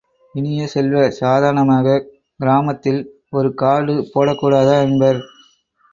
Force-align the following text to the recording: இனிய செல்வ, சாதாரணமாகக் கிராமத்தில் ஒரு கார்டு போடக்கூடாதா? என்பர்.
இனிய 0.35 0.67
செல்வ, 0.67 1.09
சாதாரணமாகக் 1.11 2.07
கிராமத்தில் 2.39 3.01
ஒரு 3.29 3.53
கார்டு 3.53 4.09
போடக்கூடாதா? 4.15 4.81
என்பர். 4.81 5.21